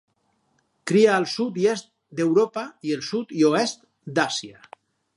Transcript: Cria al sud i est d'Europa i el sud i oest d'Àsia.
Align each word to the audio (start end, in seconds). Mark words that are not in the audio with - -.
Cria 0.91 1.11
al 1.15 1.27
sud 1.33 1.59
i 1.65 1.69
est 1.75 1.91
d'Europa 2.21 2.65
i 2.91 2.97
el 2.99 3.07
sud 3.13 3.37
i 3.43 3.49
oest 3.55 3.89
d'Àsia. 4.19 4.69